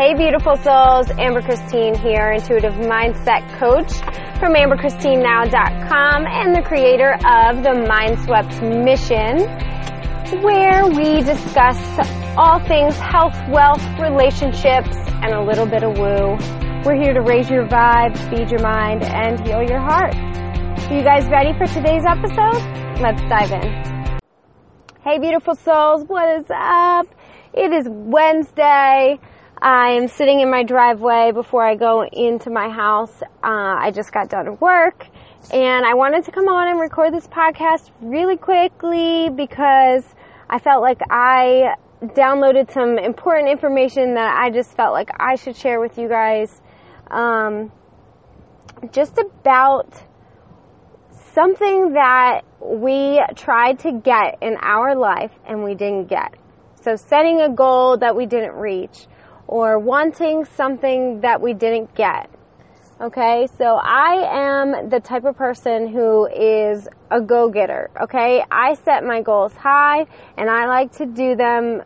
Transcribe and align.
Hey, 0.00 0.14
beautiful 0.14 0.56
souls. 0.56 1.10
Amber 1.18 1.42
Christine 1.42 1.94
here, 1.94 2.32
intuitive 2.32 2.72
mindset 2.72 3.44
coach 3.58 3.92
from 4.40 4.54
amberchristinenow.com 4.54 6.24
and 6.24 6.56
the 6.56 6.62
creator 6.62 7.12
of 7.16 7.62
the 7.62 7.84
Mindswept 7.84 8.64
Mission, 8.64 9.44
where 10.42 10.86
we 10.86 11.20
discuss 11.20 11.76
all 12.38 12.58
things 12.66 12.96
health, 12.96 13.36
wealth, 13.50 13.84
relationships, 14.00 14.96
and 15.20 15.34
a 15.34 15.42
little 15.44 15.66
bit 15.66 15.82
of 15.82 15.98
woo. 15.98 16.38
We're 16.82 16.96
here 16.96 17.12
to 17.12 17.20
raise 17.20 17.50
your 17.50 17.66
vibe, 17.68 18.16
feed 18.30 18.50
your 18.50 18.62
mind, 18.62 19.02
and 19.02 19.46
heal 19.46 19.62
your 19.62 19.80
heart. 19.80 20.14
You 20.90 21.02
guys 21.04 21.28
ready 21.28 21.52
for 21.58 21.66
today's 21.66 22.06
episode? 22.08 22.56
Let's 23.02 23.20
dive 23.28 23.52
in. 23.52 24.18
Hey, 25.04 25.18
beautiful 25.18 25.56
souls. 25.56 26.04
What 26.06 26.40
is 26.40 26.46
up? 26.48 27.06
It 27.52 27.70
is 27.70 27.86
Wednesday. 27.90 29.18
I 29.62 29.90
am 29.90 30.08
sitting 30.08 30.40
in 30.40 30.50
my 30.50 30.62
driveway 30.62 31.32
before 31.32 31.62
I 31.62 31.74
go 31.74 32.02
into 32.02 32.48
my 32.48 32.70
house. 32.70 33.12
Uh, 33.44 33.76
I 33.78 33.90
just 33.94 34.10
got 34.10 34.30
done 34.30 34.56
work 34.58 35.06
and 35.52 35.84
I 35.84 35.92
wanted 35.92 36.24
to 36.24 36.32
come 36.32 36.48
on 36.48 36.68
and 36.68 36.80
record 36.80 37.12
this 37.12 37.26
podcast 37.26 37.90
really 38.00 38.38
quickly 38.38 39.28
because 39.28 40.02
I 40.48 40.60
felt 40.60 40.80
like 40.80 41.02
I 41.10 41.74
downloaded 42.02 42.72
some 42.72 42.98
important 42.98 43.50
information 43.50 44.14
that 44.14 44.34
I 44.34 44.48
just 44.48 44.74
felt 44.74 44.94
like 44.94 45.10
I 45.20 45.34
should 45.34 45.56
share 45.56 45.78
with 45.78 45.98
you 45.98 46.08
guys. 46.08 46.62
Um, 47.10 47.70
just 48.92 49.18
about 49.18 49.92
something 51.34 51.92
that 51.92 52.42
we 52.60 53.20
tried 53.36 53.80
to 53.80 53.92
get 53.92 54.38
in 54.40 54.56
our 54.62 54.94
life 54.94 55.32
and 55.46 55.62
we 55.62 55.74
didn't 55.74 56.06
get. 56.06 56.34
So 56.82 56.96
setting 56.96 57.42
a 57.42 57.50
goal 57.50 57.98
that 57.98 58.16
we 58.16 58.24
didn't 58.24 58.54
reach 58.54 59.06
or 59.50 59.80
wanting 59.80 60.44
something 60.44 61.20
that 61.22 61.40
we 61.40 61.52
didn't 61.52 61.92
get. 61.96 62.30
Okay, 63.00 63.48
so 63.58 63.80
I 63.82 64.28
am 64.30 64.90
the 64.90 65.00
type 65.00 65.24
of 65.24 65.36
person 65.36 65.88
who 65.88 66.26
is 66.26 66.86
a 67.10 67.20
go-getter. 67.20 67.90
Okay, 68.00 68.44
I 68.48 68.74
set 68.74 69.04
my 69.04 69.22
goals 69.22 69.52
high 69.54 70.06
and 70.36 70.48
I 70.48 70.66
like 70.66 70.92
to 70.98 71.06
do 71.06 71.34
them 71.34 71.82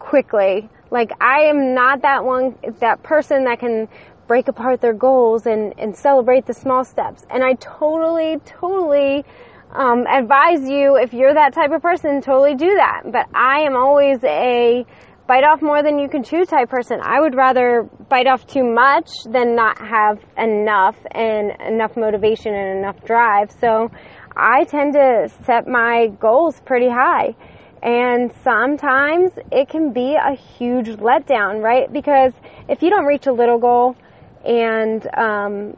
quickly. 0.00 0.68
Like 0.90 1.12
I 1.20 1.42
am 1.42 1.74
not 1.74 2.02
that 2.02 2.24
one, 2.24 2.56
that 2.80 3.04
person 3.04 3.44
that 3.44 3.60
can 3.60 3.86
break 4.26 4.48
apart 4.48 4.80
their 4.80 4.94
goals 4.94 5.46
and, 5.46 5.78
and 5.78 5.94
celebrate 5.94 6.46
the 6.46 6.54
small 6.54 6.84
steps. 6.84 7.24
And 7.30 7.44
I 7.44 7.52
totally, 7.54 8.40
totally 8.44 9.24
um, 9.70 10.06
advise 10.08 10.68
you 10.68 10.96
if 10.96 11.12
you're 11.12 11.34
that 11.34 11.52
type 11.52 11.70
of 11.70 11.82
person, 11.82 12.20
totally 12.20 12.56
do 12.56 12.74
that. 12.74 13.02
But 13.12 13.28
I 13.32 13.60
am 13.60 13.76
always 13.76 14.18
a 14.24 14.84
bite 15.26 15.44
off 15.44 15.60
more 15.60 15.82
than 15.82 15.98
you 15.98 16.08
can 16.08 16.22
chew 16.22 16.44
type 16.44 16.68
person. 16.68 17.00
I 17.02 17.20
would 17.20 17.34
rather 17.34 17.88
bite 18.08 18.26
off 18.26 18.46
too 18.46 18.62
much 18.62 19.08
than 19.28 19.56
not 19.56 19.78
have 19.78 20.18
enough 20.38 20.96
and 21.10 21.52
enough 21.60 21.96
motivation 21.96 22.54
and 22.54 22.78
enough 22.78 23.04
drive. 23.04 23.50
So 23.60 23.90
I 24.36 24.64
tend 24.64 24.94
to 24.94 25.28
set 25.44 25.66
my 25.66 26.08
goals 26.20 26.60
pretty 26.64 26.88
high. 26.88 27.34
And 27.82 28.32
sometimes 28.42 29.32
it 29.52 29.68
can 29.68 29.92
be 29.92 30.16
a 30.16 30.34
huge 30.34 30.88
letdown, 30.88 31.62
right? 31.62 31.92
Because 31.92 32.32
if 32.68 32.82
you 32.82 32.90
don't 32.90 33.04
reach 33.04 33.26
a 33.26 33.32
little 33.32 33.58
goal 33.58 33.96
and 34.44 35.06
um, 35.16 35.76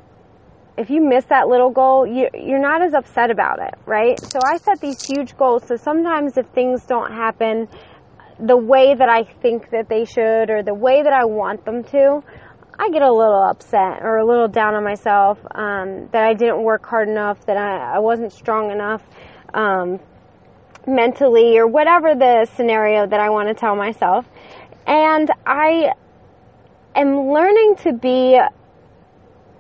if 0.76 0.90
you 0.90 1.02
miss 1.02 1.24
that 1.26 1.48
little 1.48 1.70
goal, 1.70 2.06
you, 2.06 2.28
you're 2.34 2.60
not 2.60 2.82
as 2.82 2.94
upset 2.94 3.30
about 3.30 3.58
it, 3.60 3.74
right? 3.84 4.20
So 4.32 4.40
I 4.40 4.58
set 4.58 4.80
these 4.80 5.00
huge 5.00 5.36
goals. 5.36 5.64
So 5.66 5.76
sometimes 5.76 6.36
if 6.36 6.46
things 6.48 6.84
don't 6.84 7.12
happen 7.12 7.68
the 8.40 8.56
way 8.56 8.94
that 8.94 9.08
I 9.08 9.24
think 9.24 9.70
that 9.70 9.88
they 9.88 10.04
should 10.04 10.50
or 10.50 10.62
the 10.62 10.74
way 10.74 11.02
that 11.02 11.12
I 11.12 11.24
want 11.24 11.64
them 11.64 11.82
to, 11.84 12.22
I 12.78 12.90
get 12.90 13.02
a 13.02 13.12
little 13.12 13.42
upset 13.42 14.02
or 14.02 14.18
a 14.18 14.26
little 14.26 14.46
down 14.46 14.74
on 14.74 14.84
myself 14.84 15.38
um, 15.54 16.08
that 16.12 16.22
I 16.24 16.34
didn't 16.34 16.62
work 16.62 16.86
hard 16.86 17.08
enough, 17.08 17.44
that 17.46 17.56
I, 17.56 17.96
I 17.96 17.98
wasn't 17.98 18.32
strong 18.32 18.70
enough 18.70 19.02
um, 19.52 19.98
mentally 20.86 21.58
or 21.58 21.66
whatever 21.66 22.14
the 22.14 22.46
scenario 22.54 23.06
that 23.06 23.18
I 23.18 23.30
want 23.30 23.48
to 23.48 23.54
tell 23.54 23.74
myself. 23.74 24.26
And 24.86 25.28
I 25.44 25.92
am 26.94 27.30
learning 27.30 27.76
to 27.82 27.92
be 27.92 28.40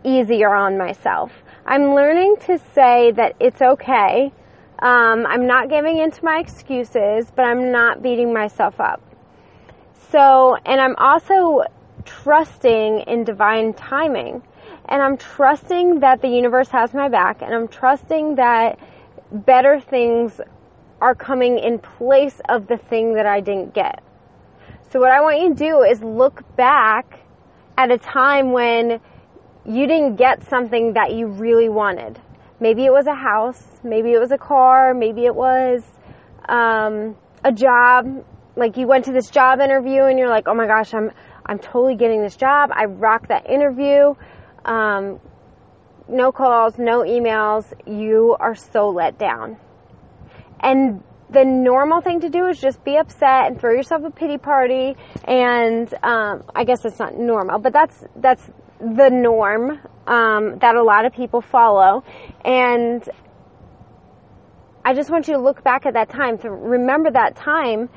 easier 0.04 0.54
on 0.54 0.78
myself. 0.78 1.32
I'm 1.66 1.94
learning 1.94 2.36
to 2.46 2.58
say 2.72 3.12
that 3.12 3.34
it's 3.40 3.60
okay 3.60 4.32
um, 4.80 5.26
I'm 5.26 5.46
not 5.46 5.68
giving 5.68 5.98
into 5.98 6.24
my 6.24 6.38
excuses, 6.38 7.30
but 7.34 7.44
I'm 7.44 7.72
not 7.72 8.02
beating 8.02 8.32
myself 8.32 8.80
up. 8.80 9.02
So, 10.10 10.56
and 10.64 10.80
I'm 10.80 10.94
also 10.96 11.64
trusting 12.04 13.00
in 13.00 13.24
divine 13.24 13.74
timing. 13.74 14.42
And 14.88 15.02
I'm 15.02 15.18
trusting 15.18 16.00
that 16.00 16.22
the 16.22 16.28
universe 16.28 16.68
has 16.68 16.94
my 16.94 17.08
back, 17.08 17.42
and 17.42 17.54
I'm 17.54 17.68
trusting 17.68 18.36
that 18.36 18.78
better 19.30 19.80
things 19.80 20.40
are 21.00 21.14
coming 21.14 21.58
in 21.58 21.78
place 21.78 22.40
of 22.48 22.66
the 22.66 22.78
thing 22.78 23.14
that 23.14 23.26
I 23.26 23.40
didn't 23.40 23.74
get. 23.74 24.02
So, 24.90 25.00
what 25.00 25.10
I 25.10 25.20
want 25.20 25.40
you 25.40 25.48
to 25.50 25.54
do 25.54 25.82
is 25.82 26.02
look 26.02 26.42
back 26.56 27.20
at 27.76 27.90
a 27.90 27.98
time 27.98 28.52
when 28.52 29.00
you 29.66 29.86
didn't 29.86 30.16
get 30.16 30.42
something 30.48 30.94
that 30.94 31.12
you 31.12 31.26
really 31.26 31.68
wanted. 31.68 32.18
Maybe 32.60 32.84
it 32.84 32.92
was 32.92 33.06
a 33.06 33.14
house, 33.14 33.62
maybe 33.84 34.12
it 34.12 34.18
was 34.18 34.32
a 34.32 34.38
car, 34.38 34.94
maybe 34.94 35.24
it 35.24 35.34
was 35.34 35.82
um, 36.48 37.16
a 37.44 37.52
job. 37.52 38.24
Like 38.56 38.76
you 38.76 38.88
went 38.88 39.04
to 39.04 39.12
this 39.12 39.30
job 39.30 39.60
interview 39.60 40.04
and 40.04 40.18
you're 40.18 40.28
like, 40.28 40.48
oh 40.48 40.54
my 40.54 40.66
gosh, 40.66 40.92
I'm 40.92 41.10
I'm 41.46 41.58
totally 41.58 41.96
getting 41.96 42.22
this 42.22 42.36
job. 42.36 42.70
I 42.72 42.84
rocked 42.84 43.28
that 43.28 43.48
interview. 43.48 44.14
Um, 44.64 45.20
no 46.08 46.32
calls, 46.32 46.74
no 46.78 47.02
emails. 47.02 47.72
You 47.86 48.36
are 48.38 48.54
so 48.54 48.88
let 48.88 49.18
down. 49.18 49.56
And 50.60 51.02
the 51.30 51.44
normal 51.44 52.00
thing 52.00 52.20
to 52.20 52.28
do 52.28 52.46
is 52.46 52.58
just 52.58 52.82
be 52.84 52.96
upset 52.96 53.46
and 53.46 53.60
throw 53.60 53.72
yourself 53.72 54.02
a 54.04 54.10
pity 54.10 54.38
party. 54.38 54.96
And 55.24 55.92
um, 56.02 56.44
I 56.54 56.64
guess 56.64 56.84
it's 56.84 56.98
not 56.98 57.16
normal, 57.16 57.60
but 57.60 57.72
that's 57.72 58.04
that's 58.16 58.50
the 58.80 59.10
norm 59.10 59.78
um, 60.06 60.58
that 60.58 60.76
a 60.76 60.82
lot 60.82 61.04
of 61.04 61.12
people 61.12 61.40
follow. 61.40 62.04
And 62.44 63.08
I 64.84 64.94
just 64.94 65.10
want 65.10 65.28
you 65.28 65.34
to 65.34 65.40
look 65.40 65.62
back 65.62 65.86
at 65.86 65.94
that 65.94 66.08
time, 66.08 66.38
to 66.38 66.50
remember 66.50 67.10
that 67.10 67.36
time, 67.36 67.88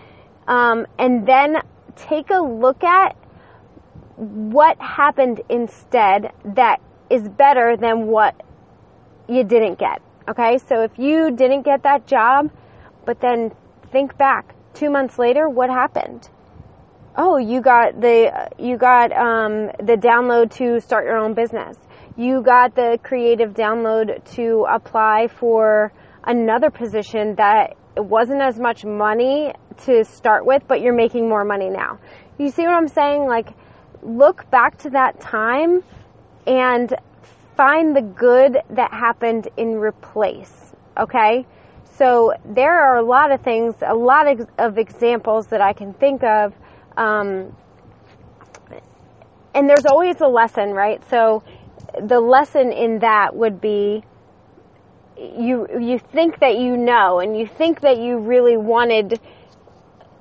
um, 0.47 0.88
and 1.00 1.25
then 1.25 1.58
take 1.96 2.30
a 2.30 2.42
look 2.42 2.84
at 2.84 3.16
what 4.18 4.80
happened 4.80 5.42
instead 5.50 6.31
that 6.44 6.81
is 7.09 7.28
better 7.28 7.78
than 7.78 8.08
what 8.08 8.36
you 9.28 9.44
didn't 9.44 9.80
get. 9.80 10.02
Okay, 10.28 10.58
so 10.58 10.84
if 10.84 10.98
you 10.98 11.31
didn't 11.31 11.63
get 11.63 11.84
that 11.84 12.08
job, 12.08 12.52
but 13.06 13.19
then 13.22 13.52
think 13.92 14.18
back 14.18 14.56
two 14.74 14.90
months 14.90 15.18
later, 15.18 15.50
what 15.50 15.69
happened? 15.69 16.30
Oh, 17.16 17.38
you 17.38 17.62
got 17.62 18.00
the 18.00 18.50
you 18.58 18.78
got 18.78 19.12
um, 19.12 19.68
the 19.80 19.98
download 19.98 20.52
to 20.56 20.80
start 20.80 21.06
your 21.06 21.18
own 21.18 21.34
business 21.34 21.78
you 22.18 22.42
got 22.42 22.76
the 22.76 23.00
creative 23.04 23.54
download 23.54 24.24
to 24.36 24.66
apply 24.70 25.28
for 25.28 25.92
another 26.24 26.70
position 26.70 27.36
that 27.36 27.78
it 27.96 28.04
wasn't 28.04 28.42
as 28.42 28.60
much 28.60 28.86
money 28.86 29.54
to 29.86 30.04
start 30.04 30.46
with, 30.46 30.64
but 30.68 30.82
you're 30.82 30.96
making 30.96 31.28
more 31.28 31.44
money 31.44 31.70
now. 31.70 32.00
You 32.38 32.50
see 32.50 32.64
what 32.64 32.74
I'm 32.74 32.88
saying? 32.88 33.26
Like, 33.26 33.50
look 34.02 34.50
back 34.52 34.78
to 34.80 34.90
that 34.92 35.20
time 35.20 35.84
and 36.46 36.94
find 37.56 37.96
the 37.96 38.02
good 38.02 38.58
that 38.72 38.92
happened 38.92 39.48
in 39.58 39.76
replace. 39.76 40.74
Okay? 40.98 41.46
So 41.98 42.34
there 42.46 42.82
are 42.82 42.98
a 42.98 43.04
lot 43.04 43.32
of 43.32 43.42
things, 43.42 43.76
a 43.82 43.96
lot 43.96 44.28
of, 44.28 44.48
of 44.58 44.78
examples 44.78 45.48
that 45.48 45.62
I 45.62 45.74
can 45.74 45.94
think 45.94 46.24
of. 46.24 46.54
Um, 46.97 47.56
and 49.54 49.69
there's 49.69 49.86
always 49.86 50.21
a 50.21 50.27
lesson, 50.27 50.71
right? 50.71 51.04
So 51.10 51.44
the 52.01 52.19
lesson 52.19 52.71
in 52.71 53.00
that 53.00 53.36
would 53.36 53.60
be 53.60 54.04
you 55.18 55.68
you 55.80 56.00
think 56.00 56.39
that 56.39 56.57
you 56.57 56.77
know 56.77 57.19
and 57.19 57.38
you 57.38 57.45
think 57.45 57.81
that 57.81 58.00
you 58.00 58.18
really 58.18 58.57
wanted 58.57 59.19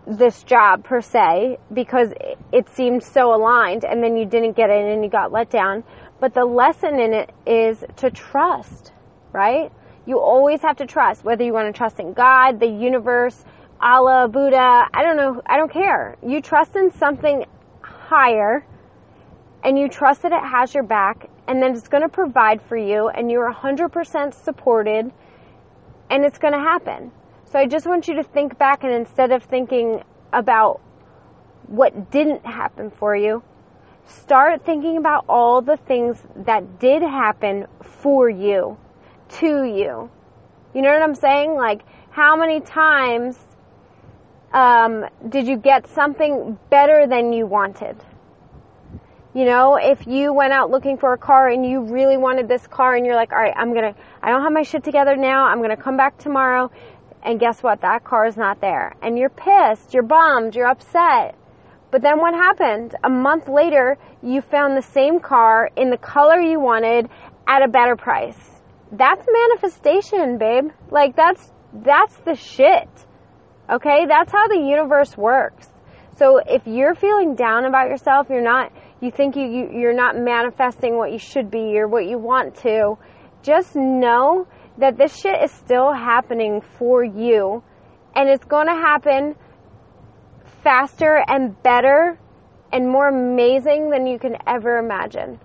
this 0.06 0.42
job 0.42 0.84
per 0.84 1.00
se 1.00 1.58
because 1.72 2.12
it 2.52 2.68
seemed 2.68 3.02
so 3.02 3.34
aligned 3.34 3.84
and 3.84 4.02
then 4.02 4.16
you 4.16 4.26
didn't 4.26 4.56
get 4.56 4.68
it 4.68 4.92
and 4.92 5.02
you 5.04 5.10
got 5.10 5.32
let 5.32 5.48
down 5.48 5.82
but 6.18 6.34
the 6.34 6.44
lesson 6.44 6.98
in 6.98 7.14
it 7.14 7.30
is 7.46 7.84
to 7.96 8.10
trust 8.10 8.92
right 9.32 9.70
you 10.06 10.18
always 10.18 10.60
have 10.60 10.76
to 10.76 10.86
trust 10.86 11.24
whether 11.24 11.44
you 11.44 11.52
want 11.52 11.72
to 11.72 11.76
trust 11.76 12.00
in 12.00 12.12
god 12.12 12.58
the 12.60 12.66
universe 12.66 13.44
allah 13.80 14.28
buddha 14.28 14.86
i 14.92 15.02
don't 15.02 15.16
know 15.16 15.40
i 15.46 15.56
don't 15.56 15.72
care 15.72 16.16
you 16.26 16.40
trust 16.40 16.76
in 16.76 16.90
something 16.92 17.44
higher 17.82 18.64
and 19.64 19.78
you 19.78 19.88
trust 19.88 20.22
that 20.22 20.32
it 20.32 20.42
has 20.42 20.74
your 20.74 20.82
back 20.82 21.28
and 21.46 21.62
then 21.62 21.74
it's 21.74 21.88
going 21.88 22.02
to 22.02 22.08
provide 22.08 22.62
for 22.62 22.76
you 22.76 23.08
and 23.08 23.30
you're 23.30 23.52
100% 23.52 24.34
supported 24.34 25.12
and 26.10 26.24
it's 26.24 26.38
going 26.38 26.52
to 26.52 26.60
happen. 26.60 27.12
So 27.44 27.58
I 27.58 27.66
just 27.66 27.86
want 27.86 28.08
you 28.08 28.14
to 28.16 28.22
think 28.22 28.58
back 28.58 28.84
and 28.84 28.92
instead 28.92 29.32
of 29.32 29.42
thinking 29.44 30.02
about 30.32 30.80
what 31.66 32.10
didn't 32.10 32.44
happen 32.44 32.90
for 32.90 33.16
you, 33.16 33.42
start 34.06 34.64
thinking 34.64 34.96
about 34.96 35.24
all 35.28 35.62
the 35.62 35.76
things 35.76 36.22
that 36.36 36.78
did 36.78 37.02
happen 37.02 37.66
for 37.82 38.28
you, 38.28 38.76
to 39.28 39.64
you. 39.64 40.10
You 40.74 40.82
know 40.82 40.92
what 40.92 41.02
I'm 41.02 41.14
saying? 41.14 41.54
Like, 41.54 41.82
how 42.10 42.36
many 42.36 42.60
times 42.60 43.36
um, 44.52 45.06
did 45.28 45.46
you 45.46 45.56
get 45.56 45.86
something 45.88 46.58
better 46.70 47.06
than 47.06 47.32
you 47.32 47.46
wanted? 47.46 47.96
You 49.32 49.44
know, 49.44 49.76
if 49.76 50.08
you 50.08 50.32
went 50.32 50.52
out 50.52 50.70
looking 50.70 50.96
for 50.96 51.12
a 51.12 51.18
car 51.18 51.48
and 51.48 51.64
you 51.64 51.82
really 51.82 52.16
wanted 52.16 52.48
this 52.48 52.66
car 52.66 52.96
and 52.96 53.06
you're 53.06 53.14
like, 53.14 53.32
all 53.32 53.38
right, 53.38 53.54
I'm 53.56 53.72
gonna, 53.72 53.94
I 54.20 54.30
don't 54.30 54.42
have 54.42 54.52
my 54.52 54.62
shit 54.62 54.82
together 54.82 55.14
now, 55.14 55.44
I'm 55.44 55.62
gonna 55.62 55.76
come 55.76 55.96
back 55.96 56.18
tomorrow, 56.18 56.70
and 57.22 57.38
guess 57.38 57.62
what? 57.62 57.82
That 57.82 58.02
car 58.02 58.26
is 58.26 58.36
not 58.36 58.60
there. 58.60 58.94
And 59.02 59.16
you're 59.16 59.30
pissed, 59.30 59.94
you're 59.94 60.02
bummed, 60.02 60.56
you're 60.56 60.66
upset. 60.66 61.36
But 61.92 62.02
then 62.02 62.18
what 62.18 62.34
happened? 62.34 62.96
A 63.04 63.08
month 63.08 63.48
later, 63.48 63.98
you 64.22 64.40
found 64.40 64.76
the 64.76 64.82
same 64.82 65.20
car 65.20 65.70
in 65.76 65.90
the 65.90 65.96
color 65.96 66.40
you 66.40 66.58
wanted 66.58 67.08
at 67.46 67.62
a 67.62 67.68
better 67.68 67.94
price. 67.96 68.38
That's 68.90 69.24
manifestation, 69.30 70.38
babe. 70.38 70.70
Like 70.90 71.14
that's, 71.14 71.52
that's 71.72 72.16
the 72.18 72.34
shit. 72.34 72.88
Okay? 73.70 74.06
That's 74.06 74.32
how 74.32 74.48
the 74.48 74.58
universe 74.58 75.16
works. 75.16 75.68
So 76.16 76.38
if 76.38 76.66
you're 76.66 76.94
feeling 76.94 77.34
down 77.34 77.64
about 77.64 77.88
yourself, 77.88 78.26
you're 78.28 78.42
not, 78.42 78.72
you 79.00 79.10
think 79.10 79.36
you, 79.36 79.44
you 79.44 79.70
you're 79.72 79.94
not 79.94 80.16
manifesting 80.16 80.96
what 80.96 81.12
you 81.12 81.18
should 81.18 81.50
be 81.50 81.78
or 81.78 81.88
what 81.88 82.06
you 82.06 82.18
want 82.18 82.56
to, 82.56 82.98
just 83.42 83.74
know 83.74 84.46
that 84.78 84.98
this 84.98 85.16
shit 85.16 85.42
is 85.42 85.50
still 85.50 85.92
happening 85.92 86.60
for 86.60 87.02
you 87.02 87.62
and 88.14 88.28
it's 88.28 88.44
going 88.44 88.66
to 88.66 88.74
happen 88.74 89.34
faster 90.62 91.24
and 91.26 91.60
better 91.62 92.18
and 92.72 92.88
more 92.88 93.08
amazing 93.08 93.90
than 93.90 94.06
you 94.06 94.18
can 94.18 94.36
ever 94.46 94.78
imagine. 94.78 95.38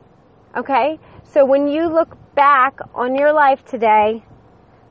Okay? 0.57 1.00
So 1.24 1.45
when 1.45 1.68
you 1.68 1.88
look 1.88 2.18
back 2.36 2.80
on 2.94 3.16
your 3.16 3.33
life 3.33 3.63
today, 3.66 4.24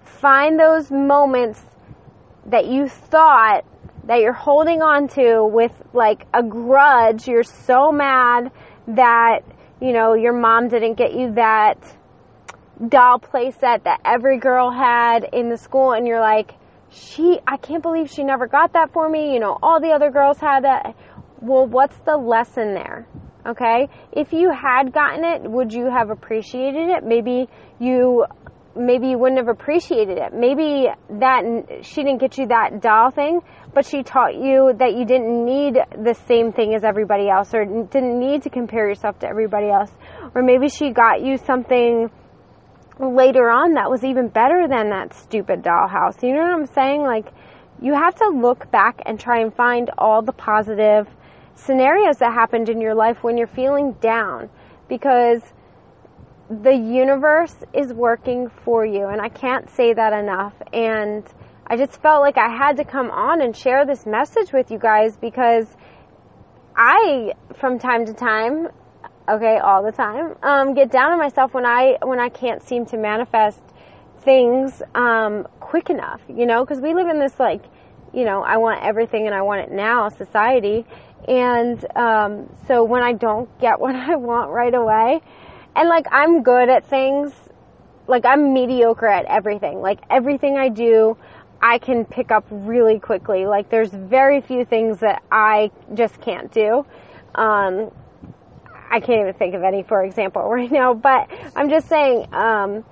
find 0.03 0.59
those 0.59 0.91
moments 0.91 1.63
that 2.47 2.67
you 2.67 2.89
thought 2.89 3.65
that 4.07 4.21
you're 4.21 4.33
holding 4.33 4.83
on 4.83 5.09
to 5.09 5.45
with 5.45 5.73
like 5.93 6.27
a 6.35 6.43
grudge. 6.43 7.27
You're 7.27 7.43
so 7.43 7.91
mad 7.91 8.51
that, 8.89 9.41
you 9.81 9.93
know, 9.93 10.15
your 10.15 10.35
mom 10.35 10.69
didn't 10.69 10.95
get 10.95 11.15
you 11.15 11.35
that 11.35 11.77
doll 12.89 13.19
playset 13.19 13.85
that 13.85 14.01
every 14.05 14.39
girl 14.39 14.71
had 14.71 15.27
in 15.33 15.49
the 15.49 15.57
school 15.57 15.93
and 15.93 16.07
you're 16.07 16.21
like, 16.21 16.55
she, 16.91 17.41
I 17.47 17.57
can't 17.57 17.83
believe 17.83 18.11
she 18.11 18.25
never 18.25 18.47
got 18.47 18.75
that 18.75 18.93
for 18.93 19.09
me. 19.09 19.33
You 19.33 19.41
know, 19.41 19.59
all 19.63 19.81
the 19.81 19.91
other 19.91 20.11
girls 20.11 20.39
had 20.39 20.65
that. 20.65 20.95
Well, 21.41 21.67
what's 21.67 21.97
the 22.07 22.17
lesson 22.17 22.75
there? 22.75 23.07
Okay. 23.47 23.89
If 24.13 24.33
you 24.33 24.51
had 24.51 24.93
gotten 24.93 25.25
it, 25.25 25.43
would 25.43 25.73
you 25.73 25.91
have 25.91 26.11
appreciated 26.11 26.89
it? 26.91 27.05
Maybe 27.05 27.49
you 27.79 28.25
maybe 28.77 29.09
you 29.09 29.19
wouldn't 29.19 29.39
have 29.39 29.49
appreciated 29.49 30.19
it. 30.19 30.33
Maybe 30.33 30.89
that 31.21 31.43
she 31.83 32.03
didn't 32.03 32.21
get 32.21 32.39
you 32.39 32.47
that 32.49 32.81
doll 32.81 33.11
thing, 33.11 33.41
but 33.73 33.87
she 33.87 34.03
taught 34.03 34.35
you 34.35 34.75
that 34.79 34.95
you 34.95 35.05
didn't 35.05 35.45
need 35.45 35.75
the 36.05 36.15
same 36.27 36.53
thing 36.53 36.75
as 36.75 36.85
everybody 36.85 37.29
else 37.29 37.55
or 37.55 37.65
didn't 37.65 38.19
need 38.19 38.43
to 38.43 38.51
compare 38.51 38.89
yourself 38.89 39.19
to 39.21 39.29
everybody 39.29 39.69
else. 39.69 39.91
Or 40.35 40.43
maybe 40.43 40.69
she 40.69 40.91
got 40.91 41.23
you 41.23 41.37
something 41.37 42.11
later 43.01 43.51
on 43.51 43.75
that 43.75 43.91
was 43.91 44.05
even 44.05 44.29
better 44.29 44.67
than 44.69 44.91
that 44.91 45.15
stupid 45.15 45.63
dollhouse. 45.63 46.23
You 46.23 46.35
know 46.35 46.43
what 46.43 46.55
I'm 46.55 46.67
saying? 46.67 47.03
Like 47.03 47.27
you 47.81 47.95
have 47.95 48.15
to 48.17 48.29
look 48.29 48.71
back 48.71 49.03
and 49.07 49.19
try 49.19 49.41
and 49.41 49.55
find 49.55 49.91
all 49.99 50.23
the 50.23 50.33
positive 50.33 51.09
scenarios 51.57 52.19
that 52.19 52.33
happened 52.33 52.69
in 52.69 52.81
your 52.81 52.95
life 52.95 53.23
when 53.23 53.37
you're 53.37 53.47
feeling 53.47 53.93
down 54.01 54.49
because 54.89 55.41
the 56.51 56.75
universe 56.75 57.55
is 57.73 57.93
working 57.93 58.51
for 58.65 58.85
you. 58.85 59.07
And 59.07 59.21
I 59.21 59.29
can't 59.29 59.69
say 59.71 59.95
that 59.95 60.13
enough. 60.13 60.55
And 60.73 61.25
I 61.67 61.77
just 61.77 62.01
felt 62.03 62.21
like 62.21 62.37
I 62.37 62.49
had 62.49 62.77
to 62.77 62.85
come 62.85 63.11
on 63.11 63.41
and 63.41 63.57
share 63.57 63.87
this 63.87 64.05
message 64.05 64.53
with 64.53 64.71
you 64.71 64.79
guys 64.79 65.17
because 65.17 65.67
I, 66.77 67.33
from 67.57 67.79
time 67.79 68.05
to 68.07 68.13
time, 68.13 68.69
okay, 69.29 69.59
all 69.59 69.83
the 69.83 69.93
time, 69.93 70.37
um, 70.43 70.75
get 70.75 70.91
down 70.91 71.13
on 71.13 71.19
myself 71.19 71.55
when 71.55 71.65
I, 71.65 71.97
when 72.03 72.21
I 72.21 72.29
can't 72.29 72.63
seem 72.63 72.85
to 72.87 72.99
manifest 72.99 73.63
things, 74.21 74.83
um, 74.95 75.47
quick 75.61 75.89
enough, 75.89 76.21
you 76.29 76.47
know, 76.47 76.65
cause 76.67 76.81
we 76.81 76.95
live 76.95 77.09
in 77.09 77.19
this 77.19 77.39
like, 77.39 77.63
you 78.13 78.25
know, 78.25 78.43
I 78.43 78.59
want 78.59 78.83
everything 78.83 79.27
and 79.27 79.35
I 79.35 79.43
want 79.43 79.63
it 79.63 79.73
now 79.73 80.09
society. 80.09 80.85
And, 81.27 81.85
um, 81.97 82.55
so 82.67 82.85
when 82.85 83.03
I 83.03 83.13
don't 83.15 83.49
get 83.59 83.81
what 83.81 83.95
I 83.95 84.17
want 84.17 84.51
right 84.51 84.75
away, 84.75 85.23
and 85.77 85.89
like 85.89 86.07
I'm 86.11 86.43
good 86.43 86.69
at 86.69 86.87
things. 86.87 87.33
Like 88.07 88.25
I'm 88.25 88.53
mediocre 88.53 89.07
at 89.07 89.25
everything. 89.27 89.81
Like 89.81 90.01
everything 90.11 90.57
I 90.57 90.69
do, 90.69 91.17
I 91.61 91.79
can 91.79 92.05
pick 92.05 92.31
up 92.31 92.45
really 92.51 92.99
quickly. 92.99 93.47
Like 93.47 93.71
there's 93.71 93.91
very 93.91 94.41
few 94.41 94.65
things 94.65 95.01
that 95.01 95.23
I 95.31 95.71
just 95.95 96.21
can't 96.21 96.53
do. 96.53 96.85
Um, 97.35 97.91
I 98.91 99.01
can't 99.01 99.21
even 99.23 99.35
think 99.35 99.55
of 99.55 99.63
any, 99.63 99.83
for 99.83 100.05
example, 100.05 100.43
right 100.49 100.71
now. 100.71 100.95
But 100.95 101.31
I'm 101.57 101.71
just 101.71 101.89
saying. 101.89 102.33
Um, 102.33 102.85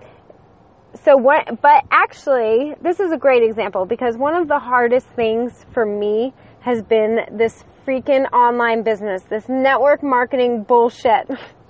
so 1.05 1.17
what? 1.17 1.61
But 1.63 1.85
actually, 1.91 2.75
this 2.83 3.01
is 3.01 3.13
a 3.13 3.17
great 3.17 3.43
example 3.43 3.87
because 3.87 4.17
one 4.17 4.35
of 4.35 4.49
the 4.49 4.59
hardest 4.59 5.07
things 5.09 5.65
for 5.73 5.87
me 5.87 6.35
has 6.61 6.83
been 6.83 7.21
this 7.31 7.65
freaking 7.87 8.31
online 8.33 8.83
business, 8.83 9.23
this 9.23 9.49
network 9.49 10.03
marketing 10.03 10.63
bullshit. 10.65 11.31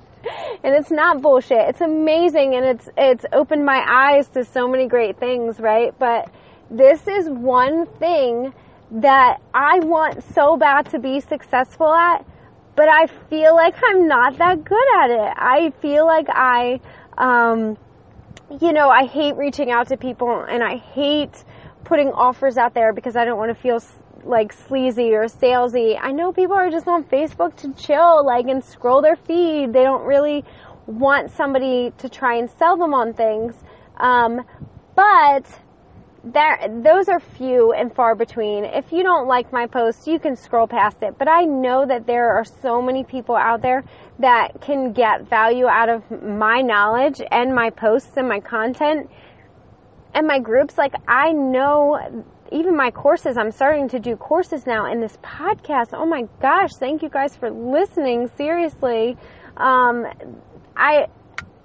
and 0.65 0.75
it's 0.75 0.91
not 0.91 1.21
bullshit. 1.21 1.69
It's 1.69 1.81
amazing 1.81 2.55
and 2.55 2.65
it's 2.65 2.89
it's 2.97 3.25
opened 3.33 3.65
my 3.65 3.85
eyes 3.87 4.29
to 4.29 4.45
so 4.45 4.69
many 4.69 4.87
great 4.87 5.19
things, 5.19 5.59
right? 5.59 5.97
But 5.99 6.31
this 6.71 7.07
is 7.09 7.29
one 7.29 7.87
thing 7.87 8.53
that 8.93 9.41
I 9.53 9.81
want 9.81 10.23
so 10.35 10.57
bad 10.57 10.91
to 10.91 10.99
be 10.99 11.21
successful 11.21 11.93
at, 11.93 12.25
but 12.77 12.89
I 12.89 13.07
feel 13.07 13.55
like 13.55 13.75
I'm 13.85 14.07
not 14.07 14.39
that 14.39 14.65
good 14.65 14.89
at 14.99 15.11
it. 15.11 15.35
I 15.37 15.73
feel 15.81 16.07
like 16.07 16.27
I 16.29 16.81
um 17.19 17.77
you 18.61 18.73
know, 18.73 18.91
I 18.91 19.07
hate 19.07 19.37
reaching 19.37 19.71
out 19.71 19.89
to 19.89 19.97
people 19.97 20.45
and 20.49 20.63
I 20.63 20.77
hate 20.77 21.45
putting 21.85 22.09
offers 22.13 22.57
out 22.57 22.75
there 22.75 22.93
because 22.93 23.17
I 23.17 23.25
don't 23.25 23.39
want 23.39 23.55
to 23.55 23.61
feel 23.61 23.81
like 24.25 24.53
sleazy 24.53 25.15
or 25.15 25.27
salesy. 25.27 25.99
I 26.01 26.13
know 26.13 26.33
people 26.33 26.55
are 26.55 26.71
just 26.71 26.87
on 26.87 27.05
Facebook 27.05 27.57
to 27.57 27.73
chill, 27.75 28.25
like, 28.25 28.47
and 28.47 28.63
scroll 28.65 29.03
their 29.03 29.17
feed. 29.17 29.73
They 29.73 29.83
don't 29.83 30.05
really 30.05 30.45
want 30.87 31.31
somebody 31.31 31.93
to 31.99 32.09
try 32.09 32.37
and 32.37 32.51
sell 32.51 32.77
them 32.77 32.95
on 32.95 33.15
things. 33.15 33.55
Um, 33.97 34.43
but 34.95 35.47
those 36.25 37.09
are 37.09 37.19
few 37.19 37.73
and 37.73 37.93
far 37.95 38.15
between. 38.15 38.65
If 38.65 38.93
you 38.93 39.03
don't 39.03 39.27
like 39.27 39.53
my 39.53 39.67
post, 39.67 40.07
you 40.07 40.19
can 40.19 40.37
scroll 40.37 40.67
past 40.67 41.03
it. 41.03 41.19
But 41.19 41.29
I 41.29 41.45
know 41.45 41.85
that 41.87 42.07
there 42.07 42.31
are 42.37 42.45
so 42.45 42.81
many 42.81 43.03
people 43.03 43.35
out 43.35 43.61
there 43.61 43.83
that 44.21 44.61
can 44.61 44.93
get 44.93 45.29
value 45.29 45.67
out 45.67 45.89
of 45.89 46.09
my 46.23 46.61
knowledge 46.61 47.21
and 47.31 47.55
my 47.55 47.71
posts 47.71 48.17
and 48.17 48.29
my 48.29 48.39
content 48.39 49.11
and 50.15 50.27
my 50.27 50.39
groups. 50.39 50.79
Like 50.79 50.95
I 51.09 51.33
know 51.33 52.25
even 52.53 52.77
my 52.77 52.91
courses, 52.91 53.37
I'm 53.37 53.51
starting 53.51 53.89
to 53.89 53.99
do 53.99 54.17
courses 54.17 54.67
now 54.67 54.91
in 54.91 55.01
this 55.01 55.17
podcast. 55.23 55.89
Oh 55.93 56.07
my 56.07 56.29
gosh, 56.41 56.75
thank 56.75 57.03
you 57.03 57.09
guys 57.09 57.35
for 57.35 57.51
listening. 57.51 58.31
Seriously. 58.37 59.17
Um, 59.57 60.07
I, 60.77 61.07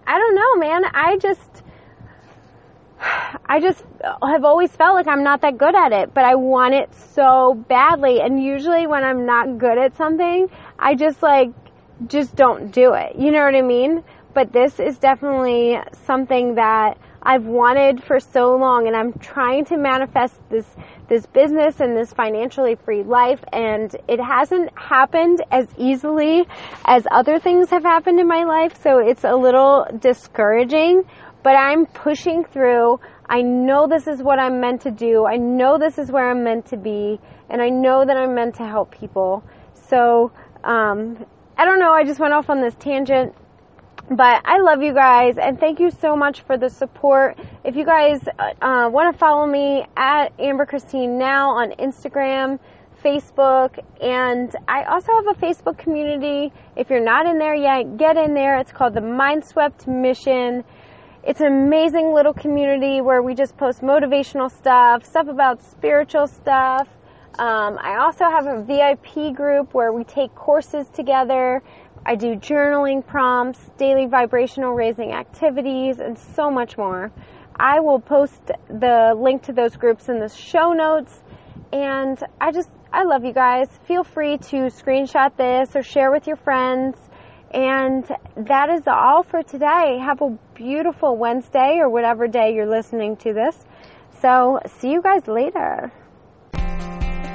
I 0.06 0.20
don't 0.20 0.36
know, 0.36 0.56
man. 0.56 0.86
I 0.94 1.18
just, 1.18 1.64
I 3.46 3.60
just 3.60 3.84
have 4.22 4.44
always 4.44 4.72
felt 4.72 4.96
like 4.96 5.08
I'm 5.08 5.24
not 5.24 5.42
that 5.42 5.58
good 5.58 5.76
at 5.76 5.92
it, 5.92 6.14
but 6.14 6.24
I 6.24 6.36
want 6.36 6.74
it 6.74 6.94
so 6.94 7.54
badly. 7.68 8.22
And 8.22 8.42
usually 8.42 8.88
when 8.88 9.04
I'm 9.04 9.26
not 9.26 9.58
good 9.58 9.78
at 9.78 9.96
something, 9.96 10.50
I 10.80 10.96
just 10.96 11.22
like, 11.22 11.50
just 12.08 12.36
don't 12.36 12.72
do 12.72 12.94
it. 12.94 13.16
You 13.18 13.32
know 13.32 13.44
what 13.44 13.56
I 13.56 13.62
mean? 13.62 14.04
But 14.34 14.54
this 14.54 14.80
is 14.80 15.00
definitely 15.00 15.80
something 16.06 16.56
that 16.56 16.98
I've 17.28 17.44
wanted 17.44 18.02
for 18.06 18.22
so 18.22 18.56
long 18.56 18.88
and 18.88 18.96
I'm 18.96 19.12
trying 19.20 19.66
to 19.66 19.78
manifest 19.78 20.40
this 20.50 20.66
this 21.10 21.26
business 21.26 21.82
and 21.82 21.96
this 21.96 22.14
financially 22.14 22.76
free 22.86 23.04
life 23.04 23.42
and 23.52 23.94
it 24.08 24.20
hasn't 24.22 24.70
happened 24.78 25.44
as 25.52 25.68
easily 25.78 26.46
as 26.86 27.06
other 27.12 27.38
things 27.38 27.70
have 27.70 27.84
happened 27.84 28.22
in 28.22 28.30
my 28.30 28.46
life 28.46 28.82
so 28.82 29.00
it's 29.00 29.26
a 29.26 29.36
little 29.36 29.86
discouraging 30.00 31.04
but 31.44 31.56
I'm 31.56 31.86
pushing 31.86 32.46
through. 32.46 33.00
I 33.30 33.42
know 33.42 33.88
this 33.88 34.08
is 34.08 34.24
what 34.24 34.40
I'm 34.40 34.60
meant 34.60 34.82
to 34.82 34.92
do. 34.92 35.26
I 35.26 35.38
know 35.38 35.78
this 35.78 35.98
is 35.98 36.12
where 36.12 36.32
I'm 36.32 36.44
meant 36.44 36.66
to 36.68 36.78
be 36.78 37.20
and 37.50 37.62
I 37.62 37.70
know 37.70 38.06
that 38.06 38.16
I'm 38.16 38.36
meant 38.36 38.56
to 38.56 38.64
help 38.64 38.92
people. 38.92 39.44
So 39.74 40.32
um, 40.64 41.26
I 41.58 41.66
don't 41.66 41.80
know 41.80 41.92
I 41.92 42.06
just 42.06 42.22
went 42.22 42.34
off 42.34 42.50
on 42.50 42.62
this 42.62 42.76
tangent 42.80 43.36
but 44.10 44.42
I 44.46 44.60
love 44.60 44.82
you 44.82 44.94
guys 44.94 45.38
and 45.38 45.60
thank 45.60 45.80
you 45.80 45.92
so 45.92 46.16
much 46.16 46.42
for 46.42 46.58
the 46.58 46.70
support. 46.70 47.38
If 47.66 47.76
you 47.76 47.86
guys 47.86 48.22
uh, 48.40 48.90
want 48.92 49.14
to 49.14 49.20
follow 49.20 49.46
me 49.46 49.86
at 49.98 50.32
Amber 50.40 50.66
Christine 50.66 51.18
Now 51.18 51.50
on 51.50 51.72
Instagram, 51.74 52.60
Facebook, 53.04 53.78
and 54.02 54.56
I 54.68 54.84
also 54.86 55.12
have 55.14 55.28
a 55.28 55.40
Facebook 55.40 55.78
community. 55.78 56.54
If 56.76 56.90
you're 56.90 57.04
not 57.04 57.26
in 57.26 57.38
there 57.38 57.56
yet, 57.56 57.98
get 57.98 58.18
in 58.18 58.34
there. 58.34 58.58
It's 58.60 58.72
called 58.72 58.94
the 58.94 59.02
Mindswept 59.02 59.88
Mission. 59.88 60.64
It's 61.24 61.42
an 61.42 61.48
amazing 61.48 62.14
little 62.14 62.34
community 62.34 63.02
where 63.02 63.22
we 63.22 63.36
just 63.36 63.58
post 63.58 63.82
motivational 63.82 64.50
stuff, 64.50 65.06
stuff 65.06 65.28
about 65.28 65.62
spiritual 65.62 66.28
stuff. 66.28 66.88
Um, 67.38 67.78
I 67.80 67.98
also 68.00 68.26
have 68.26 68.48
a 68.48 68.64
VIP 68.64 69.36
group 69.36 69.74
where 69.74 69.94
we 69.94 70.04
take 70.04 70.34
courses 70.34 70.88
together. 70.90 71.62
I 72.08 72.16
do 72.16 72.38
journaling 72.38 73.06
prompts, 73.06 73.60
daily 73.78 74.06
vibrational 74.06 74.72
raising 74.72 75.12
activities, 75.12 76.00
and 76.00 76.18
so 76.18 76.50
much 76.50 76.78
more. 76.78 77.12
I 77.60 77.82
will 77.82 78.00
post 78.00 78.42
the 78.70 79.14
link 79.20 79.44
to 79.44 79.52
those 79.52 79.76
groups 79.76 80.08
in 80.08 80.20
the 80.20 80.30
show 80.30 80.72
notes. 80.72 81.22
And 81.74 82.18
I 82.40 82.54
just, 82.54 82.70
I 82.94 83.04
love 83.04 83.26
you 83.26 83.34
guys. 83.34 83.68
Feel 83.86 84.06
free 84.06 84.38
to 84.38 84.68
screenshot 84.68 85.36
this 85.36 85.76
or 85.76 85.84
share 85.84 86.10
with 86.10 86.28
your 86.28 86.38
friends. 86.38 86.98
And 87.52 88.06
that 88.38 88.70
is 88.70 88.84
all 88.88 89.24
for 89.24 89.44
today. 89.44 90.00
Have 90.02 90.22
a 90.22 90.38
beautiful 90.56 91.18
Wednesday 91.18 91.80
or 91.80 91.90
whatever 91.90 92.28
day 92.28 92.54
you're 92.54 92.70
listening 92.70 93.18
to 93.18 93.34
this. 93.34 93.66
So, 94.22 94.60
see 94.66 94.92
you 94.92 95.02
guys 95.02 95.28
later. 95.28 95.92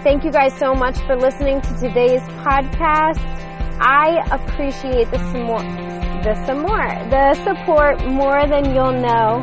Thank 0.02 0.25
you 0.25 0.33
guys 0.33 0.57
so 0.59 0.75
much 0.75 0.99
for 1.00 1.14
listening 1.14 1.61
to 1.61 1.75
today's 1.79 2.23
podcast. 2.43 3.41
I 3.81 4.23
appreciate 4.31 5.11
the 5.11 5.19
support, 5.31 5.64
the 6.23 6.35
support, 6.47 7.11
the 7.11 7.35
support 7.45 8.05
more 8.07 8.47
than 8.47 8.75
you'll 8.75 8.99
know, 9.00 9.43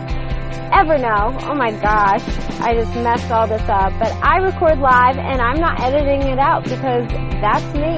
ever 0.73 0.97
know. 0.97 1.37
Oh 1.47 1.55
my 1.55 1.71
gosh, 1.71 2.23
I 2.59 2.75
just 2.75 2.93
messed 2.95 3.31
all 3.31 3.47
this 3.47 3.67
up. 3.67 3.93
But 3.99 4.13
I 4.23 4.37
record 4.37 4.79
live 4.79 5.17
and 5.17 5.41
I'm 5.41 5.59
not 5.59 5.81
editing 5.81 6.27
it 6.29 6.39
out 6.39 6.63
because 6.63 7.07
that's 7.41 7.65
me. 7.73 7.97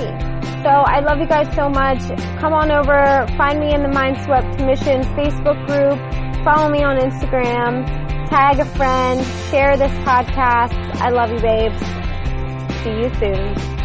So 0.63 0.69
I 0.69 0.99
love 0.99 1.19
you 1.19 1.27
guys 1.27 1.53
so 1.55 1.69
much. 1.69 2.01
Come 2.39 2.53
on 2.53 2.71
over, 2.71 3.25
find 3.37 3.59
me 3.59 3.73
in 3.73 3.81
the 3.81 3.89
Mindswept 3.89 4.63
Mission 4.65 5.01
Facebook 5.17 5.57
group, 5.65 5.97
follow 6.43 6.69
me 6.69 6.83
on 6.83 6.97
Instagram, 6.97 7.85
tag 8.29 8.59
a 8.59 8.65
friend, 8.65 9.25
share 9.49 9.75
this 9.75 9.91
podcast. 10.05 10.77
I 11.01 11.09
love 11.09 11.31
you, 11.31 11.39
babes. 11.41 11.81
See 12.83 12.91
you 12.91 13.09
soon. 13.19 13.80